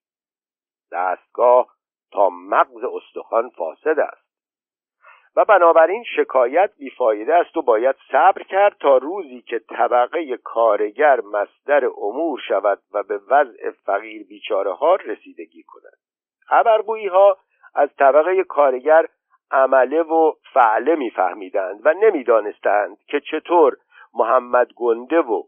دستگاه 0.92 1.68
تا 2.12 2.30
مغز 2.30 2.84
استخوان 2.84 3.50
فاسد 3.50 3.98
است. 3.98 4.24
و 5.36 5.44
بنابراین 5.44 6.04
شکایت 6.16 6.70
بیفایده 6.78 7.34
است 7.34 7.56
و 7.56 7.62
باید 7.62 7.96
صبر 8.12 8.42
کرد 8.42 8.76
تا 8.80 8.96
روزی 8.96 9.42
که 9.42 9.58
طبقه 9.58 10.36
کارگر 10.36 11.20
مصدر 11.20 11.84
امور 11.84 12.40
شود 12.48 12.82
و 12.92 13.02
به 13.02 13.20
وضع 13.28 13.70
فقیر 13.70 14.26
بیچاره 14.26 14.72
ها 14.72 14.94
رسیدگی 14.94 15.62
کند. 15.62 15.96
خبرگویی 16.46 17.06
ها 17.06 17.38
از 17.74 17.88
طبقه 17.98 18.44
کارگر 18.44 19.06
عمله 19.50 20.02
و 20.02 20.32
فعله 20.52 20.94
میفهمیدند 20.94 21.80
و 21.84 21.94
نمی‌دانستند 21.94 22.98
که 23.06 23.20
چطور 23.20 23.76
محمد 24.14 24.72
گنده 24.76 25.20
و 25.20 25.42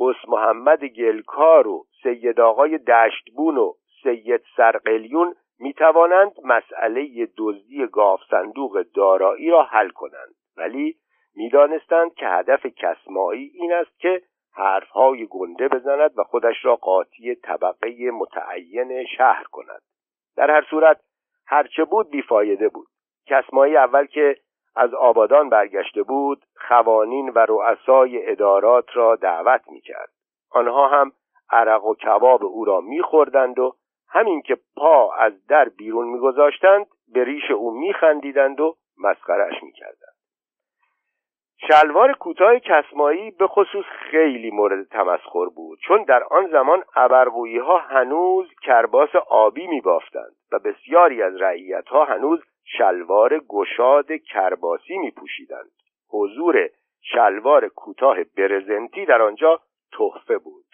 اس 0.00 0.16
محمد 0.28 0.84
گلکار 0.84 1.68
و 1.68 1.86
سید 2.02 2.40
آقای 2.40 2.78
دشتبون 2.78 3.56
و 3.56 3.72
سید 4.02 4.42
سرقلیون 4.56 5.34
می 5.58 5.72
توانند 5.72 6.32
مسئله 6.44 7.28
دزدی 7.38 7.86
گاف 7.86 8.20
صندوق 8.30 8.82
دارایی 8.94 9.50
را 9.50 9.62
حل 9.62 9.88
کنند. 9.88 10.34
ولی 10.56 10.96
می‌دانستند 11.36 12.14
که 12.14 12.26
هدف 12.26 12.66
کسمایی 12.66 13.50
این 13.54 13.72
است 13.72 13.98
که 13.98 14.22
حرفهای 14.54 15.26
گنده 15.30 15.68
بزند 15.68 16.18
و 16.18 16.24
خودش 16.24 16.64
را 16.64 16.76
قاطی 16.76 17.34
طبقه 17.34 18.10
متعین 18.10 19.04
شهر 19.04 19.44
کند. 19.52 19.82
در 20.36 20.50
هر 20.50 20.62
صورت 20.70 21.00
هرچه 21.46 21.84
بود 21.84 22.10
بیفایده 22.10 22.68
بود. 22.68 22.86
کسمایی 23.26 23.76
اول 23.76 24.06
که 24.06 24.36
از 24.76 24.94
آبادان 24.94 25.48
برگشته 25.48 26.02
بود 26.02 26.44
خوانین 26.68 27.28
و 27.28 27.46
رؤسای 27.48 28.30
ادارات 28.30 28.86
را 28.94 29.16
دعوت 29.16 29.62
می‌کرد. 29.68 30.10
آنها 30.50 30.88
هم 30.88 31.12
عرق 31.50 31.84
و 31.84 31.94
کباب 31.94 32.44
او 32.44 32.64
را 32.64 32.80
میخوردند 32.80 33.58
و 33.58 33.74
همین 34.08 34.42
که 34.42 34.56
پا 34.76 35.14
از 35.14 35.46
در 35.46 35.68
بیرون 35.68 36.08
میگذاشتند 36.08 36.86
به 37.12 37.24
ریش 37.24 37.50
او 37.50 37.70
میخندیدند 37.70 38.60
و 38.60 38.76
مسخرش 38.98 39.62
می‌کردند. 39.62 40.12
شلوار 41.68 42.12
کوتاه 42.12 42.58
کسمایی 42.58 43.30
به 43.30 43.46
خصوص 43.46 43.84
خیلی 44.10 44.50
مورد 44.50 44.88
تمسخر 44.88 45.46
بود 45.56 45.78
چون 45.78 46.04
در 46.04 46.22
آن 46.24 46.46
زمان 46.46 46.82
ابرقویی 46.96 47.58
ها 47.58 47.78
هنوز 47.78 48.46
کرباس 48.62 49.08
آبی 49.28 49.66
می 49.66 49.80
بافتند 49.80 50.32
و 50.52 50.58
بسیاری 50.58 51.22
از 51.22 51.36
رعیت 51.36 51.88
ها 51.88 52.04
هنوز 52.04 52.40
شلوار 52.64 53.38
گشاد 53.48 54.12
کرباسی 54.12 54.98
می 54.98 55.10
پوشیدند 55.10 55.70
حضور 56.08 56.68
شلوار 57.00 57.68
کوتاه 57.68 58.16
برزنتی 58.36 59.06
در 59.06 59.22
آنجا 59.22 59.60
تحفه 59.92 60.38
بود. 60.38 60.64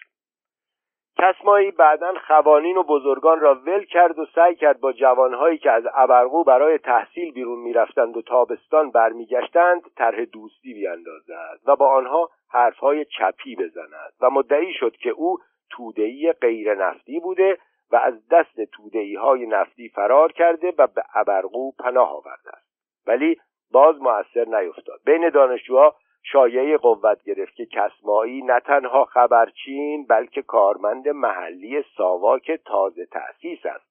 کسمایی 1.17 1.71
بعدا 1.71 2.13
خوانین 2.27 2.77
و 2.77 2.83
بزرگان 2.83 3.39
را 3.39 3.55
ول 3.55 3.85
کرد 3.85 4.19
و 4.19 4.25
سعی 4.35 4.55
کرد 4.55 4.79
با 4.79 4.93
جوانهایی 4.93 5.57
که 5.57 5.71
از 5.71 5.83
ابرقو 5.95 6.43
برای 6.43 6.77
تحصیل 6.77 7.31
بیرون 7.31 7.59
می‌رفتند 7.59 8.17
و 8.17 8.21
تابستان 8.21 8.91
برمیگشتند 8.91 9.81
طرح 9.95 10.25
دوستی 10.25 10.73
بیاندازد 10.73 11.59
و 11.65 11.75
با 11.75 11.87
آنها 11.87 12.29
حرفهای 12.49 13.05
چپی 13.05 13.55
بزند 13.55 14.13
و 14.21 14.29
مدعی 14.29 14.73
شد 14.73 14.95
که 14.95 15.09
او 15.09 15.37
تودهای 15.69 16.33
غیر 16.41 16.75
نفتی 16.75 17.19
بوده 17.19 17.57
و 17.91 17.95
از 17.95 18.27
دست 18.31 18.61
تودهی 18.61 19.15
های 19.15 19.45
نفتی 19.45 19.89
فرار 19.89 20.31
کرده 20.31 20.73
و 20.77 20.87
به 20.87 21.03
ابرقو 21.13 21.71
پناه 21.71 22.09
آورده 22.09 22.49
است. 22.49 22.69
ولی 23.07 23.37
باز 23.71 24.01
موثر 24.01 24.45
نیفتاد. 24.45 24.99
بین 25.05 25.29
دانشجوها 25.29 25.95
شایعه 26.23 26.77
قوت 26.77 27.23
گرفت 27.23 27.55
که 27.55 27.65
کسمایی 27.65 28.41
نه 28.41 28.59
تنها 28.59 29.05
خبرچین 29.05 30.05
بلکه 30.05 30.41
کارمند 30.41 31.09
محلی 31.09 31.83
ساواک 31.97 32.51
تازه 32.65 33.05
تأسیس 33.05 33.65
است. 33.65 33.89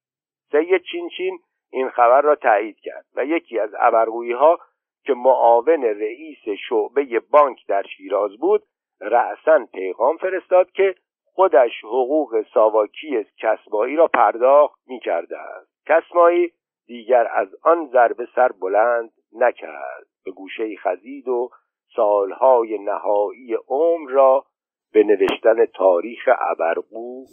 سید 0.50 0.82
چینچین 0.82 1.38
این 1.72 1.88
خبر 1.88 2.20
را 2.20 2.34
تایید 2.34 2.76
کرد 2.80 3.04
و 3.16 3.24
یکی 3.24 3.58
از 3.58 3.70
ابرقویی 3.78 4.32
ها 4.32 4.58
که 5.04 5.14
معاون 5.14 5.84
رئیس 5.84 6.48
شعبه 6.68 7.20
بانک 7.30 7.66
در 7.66 7.82
شیراز 7.82 8.36
بود 8.36 8.62
رأسا 9.00 9.66
پیغام 9.72 10.16
فرستاد 10.16 10.70
که 10.70 10.94
خودش 11.38 11.84
حقوق 11.84 12.44
ساواکی 12.54 13.26
کسمایی 13.42 13.96
را 13.96 14.06
پرداخت 14.06 14.80
می 14.86 15.00
کرده 15.00 15.38
است 15.38 15.70
کسمایی 15.86 16.52
دیگر 16.86 17.28
از 17.34 17.48
آن 17.62 17.86
ضربه 17.86 18.28
سر 18.34 18.48
بلند 18.60 19.10
نکرد. 19.32 20.06
به 20.24 20.30
گوشه 20.30 20.76
خزید 20.76 21.28
و 21.28 21.50
سالهای 21.96 22.78
نهایی 22.78 23.56
عمر 23.68 24.10
را 24.10 24.44
به 24.92 25.04
نوشتن 25.04 25.66
تاریخ 25.66 26.28
ابرقو 26.50 27.24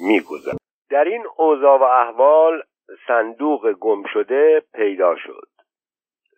میگذرد 0.00 0.56
در 0.90 1.04
این 1.04 1.24
اوضاع 1.36 1.78
و 1.78 1.82
احوال 1.82 2.62
صندوق 3.06 3.72
گم 3.72 4.02
شده 4.12 4.62
پیدا 4.74 5.16
شد. 5.16 5.53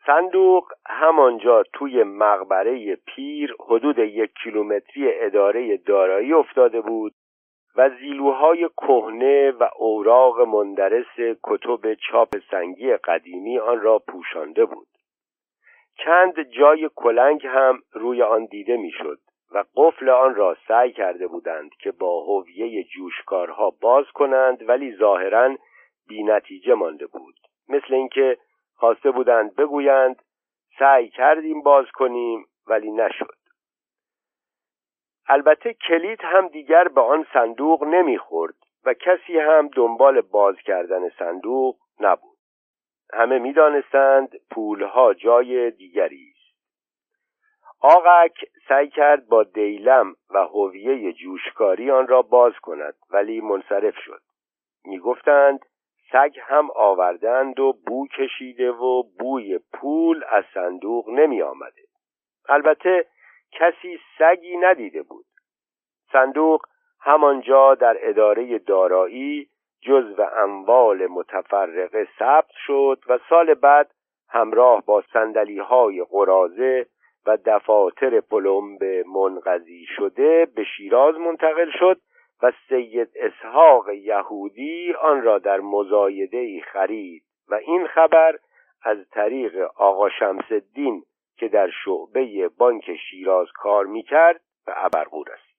صندوق 0.07 0.73
همانجا 0.87 1.63
توی 1.73 2.03
مقبره 2.03 2.97
پیر 2.97 3.57
حدود 3.61 3.99
یک 3.99 4.31
کیلومتری 4.43 5.13
اداره 5.13 5.77
دارایی 5.77 6.33
افتاده 6.33 6.81
بود 6.81 7.13
و 7.77 7.91
زیلوهای 7.91 8.69
کهنه 8.77 9.51
و 9.51 9.69
اوراق 9.77 10.41
مندرس 10.41 11.39
کتب 11.45 11.95
چاپ 11.95 12.37
سنگی 12.51 12.97
قدیمی 12.97 13.59
آن 13.59 13.81
را 13.81 13.99
پوشانده 13.99 14.65
بود. 14.65 14.87
چند 16.05 16.43
جای 16.43 16.91
کلنگ 16.97 17.47
هم 17.47 17.79
روی 17.93 18.23
آن 18.23 18.45
دیده 18.45 18.77
می‌شد 18.77 19.19
و 19.53 19.65
قفل 19.77 20.09
آن 20.09 20.35
را 20.35 20.57
سعی 20.69 20.93
کرده 20.93 21.27
بودند 21.27 21.71
که 21.81 21.93
با 21.93 22.25
هویه 22.25 22.85
جوشکارها 22.85 23.73
باز 23.81 24.05
کنند 24.15 24.69
ولی 24.69 24.97
ظاهرا 24.97 25.57
بینتیجه 26.09 26.75
مانده 26.75 27.07
بود. 27.07 27.35
مثل 27.69 27.95
اینکه 27.95 28.37
خواسته 28.77 29.11
بودند 29.11 29.57
بگویند 29.57 30.23
سعی 30.79 31.09
کردیم 31.09 31.63
باز 31.63 31.87
کنیم 31.95 32.47
ولی 32.67 32.91
نشد. 32.91 33.37
البته 35.29 35.75
کلید 35.89 36.21
هم 36.23 36.49
دیگر 36.49 36.89
به 36.89 37.01
آن 37.01 37.27
صندوق 37.33 37.85
نمی‌خورد 37.85 38.55
و 38.85 38.95
کسی 38.95 39.39
هم 39.39 39.69
دنبال 39.69 40.21
باز 40.21 40.57
کردن 40.57 41.09
صندوق 41.09 41.77
نبود. 42.01 42.37
همه 43.13 43.39
می‌دانستند 43.39 44.37
پولها 44.51 45.15
جای 45.15 45.71
دیگری 45.71 46.33
است. 46.35 46.37
آقک 47.81 48.45
سعی 48.69 48.89
کرد 48.89 49.29
با 49.29 49.43
دیلم 49.43 50.15
و 50.31 50.39
هویه 50.39 51.13
جوشکاری 51.13 51.91
آن 51.91 52.07
را 52.07 52.23
باز 52.23 52.53
کند 52.63 52.95
ولی 53.11 53.41
منصرف 53.41 53.95
شد. 53.99 54.21
می‌گفتند 54.85 55.59
سگ 56.13 56.39
هم 56.43 56.69
آوردند 56.75 57.61
و 57.61 57.73
بو 57.87 58.07
کشیده 58.07 58.71
و 58.71 59.03
بوی 59.19 59.59
پول 59.73 60.25
از 60.29 60.45
صندوق 60.55 61.09
نمی 61.11 61.43
آمده. 61.43 61.83
البته 62.49 63.07
کسی 63.53 63.99
سگی 64.19 64.57
ندیده 64.57 65.03
بود 65.03 65.27
صندوق 66.13 66.61
همانجا 67.01 67.75
در 67.75 67.97
اداره 68.01 68.59
دارایی 68.59 69.49
جزو 69.83 70.23
اموال 70.37 71.07
متفرقه 71.07 72.09
ثبت 72.19 72.51
شد 72.67 72.99
و 73.09 73.19
سال 73.29 73.55
بعد 73.55 73.91
همراه 74.29 74.85
با 74.87 75.03
سندلی 75.13 75.59
های 75.59 76.05
قرازه 76.11 76.87
و 77.27 77.39
دفاتر 77.47 78.21
پلمب 78.21 78.85
منقضی 78.85 79.87
شده 79.97 80.47
به 80.57 80.65
شیراز 80.65 81.15
منتقل 81.15 81.71
شد 81.79 82.01
و 82.43 82.53
سید 82.69 83.11
اسحاق 83.17 83.89
یهودی 83.89 84.93
آن 84.93 85.23
را 85.23 85.39
در 85.39 85.61
مزایده 85.61 86.39
ای 86.39 86.61
خرید 86.61 87.23
و 87.49 87.55
این 87.55 87.87
خبر 87.87 88.39
از 88.83 89.09
طریق 89.11 89.71
آقا 89.77 90.09
شمس 90.09 90.45
الدین 90.51 91.03
که 91.37 91.49
در 91.49 91.71
شعبه 91.85 92.49
بانک 92.49 92.97
شیراز 92.97 93.47
کار 93.55 93.87
می‌کرد 93.87 94.41
به 94.67 94.85
ابرقو 94.85 95.25
رسید. 95.25 95.57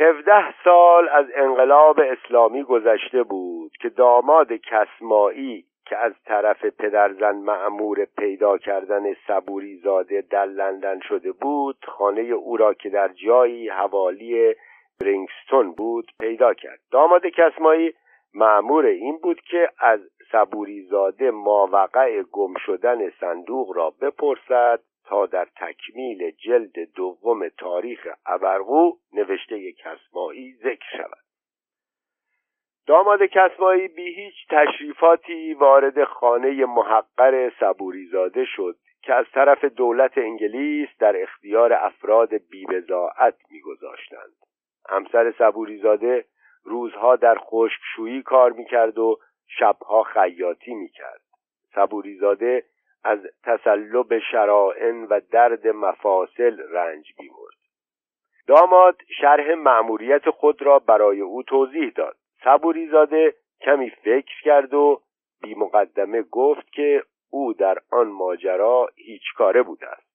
هفده 0.00 0.54
سال 0.64 1.08
از 1.08 1.26
انقلاب 1.34 2.00
اسلامی 2.00 2.62
گذشته 2.62 3.22
بود 3.22 3.72
که 3.80 3.88
داماد 3.88 4.52
کسمایی 4.52 5.64
که 5.90 5.96
از 5.96 6.12
طرف 6.24 6.64
پدرزن 6.64 7.36
معمور 7.36 8.04
پیدا 8.18 8.58
کردن 8.58 9.14
صبوری 9.26 9.76
زاده 9.76 10.24
در 10.30 10.46
لندن 10.46 11.00
شده 11.00 11.32
بود 11.32 11.76
خانه 11.84 12.20
او 12.20 12.56
را 12.56 12.74
که 12.74 12.88
در 12.90 13.08
جایی 13.08 13.68
حوالی 13.68 14.54
برینگستون 15.00 15.72
بود 15.72 16.12
پیدا 16.20 16.54
کرد. 16.54 16.78
داماد 16.90 17.26
کسمایی 17.26 17.94
معمور 18.34 18.86
این 18.86 19.18
بود 19.22 19.40
که 19.40 19.70
از 19.78 20.00
صبوری 20.32 20.82
زاده 20.82 21.30
ماوقع 21.30 22.22
گم 22.22 22.54
شدن 22.66 23.10
صندوق 23.10 23.76
را 23.76 23.90
بپرسد 23.90 24.80
تا 25.04 25.26
در 25.26 25.48
تکمیل 25.56 26.30
جلد 26.30 26.92
دوم 26.94 27.48
تاریخ 27.48 28.08
ابرقو 28.26 28.92
نوشته 29.12 29.72
کسمایی 29.72 30.54
ذکر 30.54 30.96
شود. 30.96 31.29
داماد 32.90 33.22
کسمایی 33.22 33.88
بی 33.88 34.14
هیچ 34.14 34.34
تشریفاتی 34.50 35.54
وارد 35.54 36.04
خانه 36.04 36.66
محقر 36.66 37.52
صبوریزاده 37.60 38.44
شد 38.44 38.76
که 39.02 39.14
از 39.14 39.26
طرف 39.34 39.64
دولت 39.64 40.18
انگلیس 40.18 40.88
در 40.98 41.22
اختیار 41.22 41.72
افراد 41.72 42.34
بیبزاعت 42.50 43.34
میگذاشتند. 43.50 44.32
همسر 44.88 45.34
صبوریزاده 45.38 46.24
روزها 46.64 47.16
در 47.16 47.38
خشکشویی 47.38 48.22
کار 48.22 48.52
می‌کرد 48.52 48.98
و 48.98 49.18
شبها 49.58 50.02
خیاطی 50.02 50.74
می‌کرد. 50.74 51.20
صبوریزاده 51.74 52.64
از 53.04 53.18
تسلب 53.44 54.18
شرائن 54.18 55.04
و 55.04 55.20
درد 55.32 55.68
مفاصل 55.68 56.60
رنج 56.70 57.12
بیمرد 57.18 57.60
داماد 58.46 58.96
شرح 59.20 59.54
مأموریت 59.54 60.30
خود 60.30 60.62
را 60.62 60.78
برای 60.78 61.20
او 61.20 61.42
توضیح 61.42 61.92
داد. 61.96 62.19
صبوری 62.44 62.86
زاده 62.86 63.34
کمی 63.60 63.90
فکر 63.90 64.42
کرد 64.42 64.74
و 64.74 65.00
بی 65.42 65.54
مقدمه 65.54 66.22
گفت 66.22 66.72
که 66.72 67.02
او 67.30 67.52
در 67.52 67.78
آن 67.90 68.08
ماجرا 68.08 68.88
هیچ 68.96 69.22
کاره 69.36 69.62
بوده 69.62 69.88
است. 69.88 70.10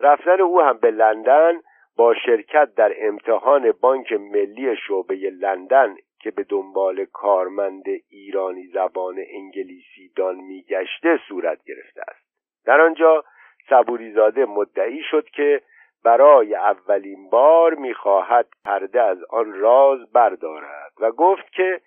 رفتن 0.00 0.40
او 0.40 0.60
هم 0.60 0.78
به 0.78 0.90
لندن 0.90 1.60
با 1.96 2.14
شرکت 2.14 2.74
در 2.74 2.92
امتحان 2.96 3.72
بانک 3.72 4.12
ملی 4.12 4.76
شعبه 4.76 5.14
لندن 5.14 5.96
که 6.20 6.30
به 6.30 6.42
دنبال 6.42 7.04
کارمند 7.04 7.84
ایرانی 8.10 8.66
زبان 8.66 9.24
انگلیسی 9.28 10.12
دان 10.16 10.36
میگشته 10.36 11.20
صورت 11.28 11.64
گرفته 11.64 12.00
است. 12.00 12.26
در 12.64 12.80
آنجا 12.80 13.24
صبوریزاده 13.68 14.44
مدعی 14.44 15.02
شد 15.10 15.28
که 15.28 15.62
برای 16.04 16.54
اولین 16.54 17.30
بار 17.30 17.74
می‌خواهد 17.74 18.48
پرده 18.64 19.02
از 19.02 19.18
آن 19.30 19.52
راز 19.52 20.12
بردارد 20.12 20.92
و 21.00 21.10
گفت 21.10 21.52
که 21.52 21.80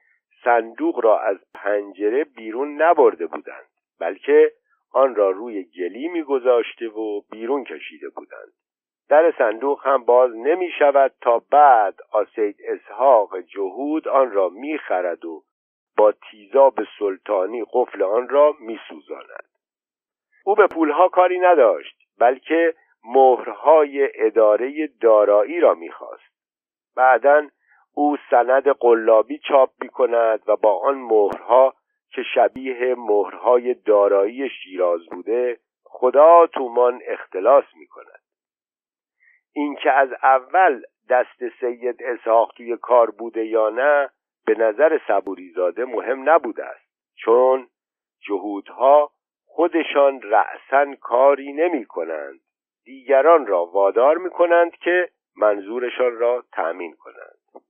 صندوق 0.43 1.05
را 1.05 1.19
از 1.19 1.37
پنجره 1.53 2.23
بیرون 2.23 2.81
نبرده 2.81 3.27
بودند 3.27 3.69
بلکه 3.99 4.51
آن 4.93 5.15
را 5.15 5.29
روی 5.31 5.63
گلی 5.63 6.07
میگذاشته 6.07 6.87
و 6.87 7.21
بیرون 7.31 7.63
کشیده 7.63 8.09
بودند 8.09 8.53
در 9.09 9.33
صندوق 9.37 9.87
هم 9.87 10.03
باز 10.03 10.35
نمی 10.35 10.71
شود 10.79 11.11
تا 11.21 11.41
بعد 11.51 11.95
آسید 12.11 12.55
اسحاق 12.67 13.39
جهود 13.39 14.07
آن 14.07 14.31
را 14.31 14.49
می 14.49 14.77
خرد 14.77 15.25
و 15.25 15.43
با 15.97 16.11
تیزاب 16.11 16.79
سلطانی 16.99 17.65
قفل 17.73 18.03
آن 18.03 18.29
را 18.29 18.55
می 18.59 18.79
سوزاند. 18.89 19.45
او 20.45 20.55
به 20.55 20.67
پولها 20.67 21.07
کاری 21.07 21.39
نداشت 21.39 21.95
بلکه 22.19 22.73
مهرهای 23.05 24.09
اداره 24.15 24.87
دارایی 25.01 25.59
را 25.59 25.73
می‌خواست. 25.73 26.35
بعدا 26.95 27.47
او 27.93 28.17
سند 28.29 28.67
قلابی 28.67 29.37
چاپ 29.37 29.69
می 29.81 29.89
کند 29.89 30.43
و 30.47 30.55
با 30.55 30.79
آن 30.79 30.97
مهرها 30.97 31.73
که 32.09 32.23
شبیه 32.35 32.95
مهرهای 32.97 33.73
دارایی 33.73 34.49
شیراز 34.49 35.05
بوده 35.11 35.59
خدا 35.83 36.47
تومان 36.47 37.01
اختلاس 37.07 37.65
می 37.75 37.87
کند 37.87 38.21
اینکه 39.53 39.91
از 39.91 40.09
اول 40.23 40.81
دست 41.09 41.49
سید 41.59 42.03
اسحاق 42.03 42.53
توی 42.57 42.77
کار 42.77 43.11
بوده 43.11 43.45
یا 43.45 43.69
نه 43.69 44.09
به 44.45 44.55
نظر 44.55 44.99
صبوریزاده 45.07 45.85
مهم 45.85 46.29
نبوده 46.29 46.65
است 46.65 46.89
چون 47.15 47.67
جهودها 48.27 49.11
خودشان 49.45 50.21
رأسا 50.21 50.95
کاری 51.01 51.53
نمی 51.53 51.85
کنند 51.85 52.39
دیگران 52.85 53.47
را 53.47 53.65
وادار 53.65 54.17
می 54.17 54.29
کنند 54.29 54.71
که 54.71 55.09
منظورشان 55.37 56.17
را 56.17 56.43
تأمین 56.51 56.95
کنند. 56.95 57.63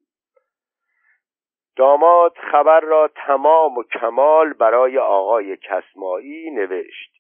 داماد 1.76 2.34
خبر 2.52 2.80
را 2.80 3.10
تمام 3.16 3.78
و 3.78 3.84
کمال 3.84 4.54
برای 4.54 4.98
آقای 4.98 5.58
کسمایی 5.58 6.52
نوشت. 6.52 7.16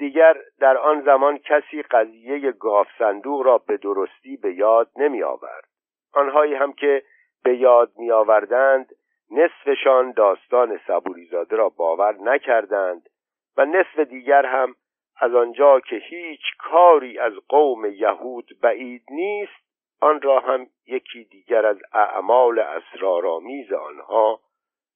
دیگر 0.00 0.36
در 0.60 0.76
آن 0.76 1.00
زمان 1.00 1.38
کسی 1.38 1.82
قضیه 1.82 2.52
گاف 2.52 2.86
صندوق 2.98 3.42
را 3.42 3.58
به 3.58 3.76
درستی 3.76 4.36
به 4.36 4.54
یاد 4.54 4.90
نمی 4.96 5.22
آورد 5.22 5.68
آنهایی 6.12 6.54
هم 6.54 6.72
که 6.72 7.02
به 7.44 7.56
یاد 7.56 7.92
می 7.96 8.10
آوردند 8.10 8.94
نصفشان 9.30 10.12
داستان 10.12 10.80
صبوریزاده 10.86 11.56
را 11.56 11.68
باور 11.68 12.14
نکردند 12.22 13.08
و 13.56 13.64
نصف 13.64 13.98
دیگر 13.98 14.46
هم 14.46 14.74
از 15.20 15.34
آنجا 15.34 15.80
که 15.80 15.96
هیچ 15.96 16.40
کاری 16.58 17.18
از 17.18 17.32
قوم 17.48 17.84
یهود 17.84 18.60
بعید 18.62 19.02
نیست 19.10 19.70
آن 20.00 20.22
را 20.22 20.40
هم 20.40 20.66
یکی 20.86 21.24
دیگر 21.24 21.66
از 21.66 21.76
اعمال 21.92 22.58
اسرارآمیز 22.58 23.72
آنها 23.72 24.40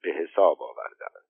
به 0.02 0.10
حساب 0.10 0.62
آوردند. 0.62 1.23